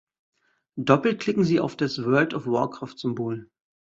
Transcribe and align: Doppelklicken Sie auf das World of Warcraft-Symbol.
Doppelklicken 0.79 1.43
Sie 1.43 1.59
auf 1.59 1.75
das 1.75 2.03
World 2.03 2.33
of 2.33 2.47
Warcraft-Symbol. 2.47 3.51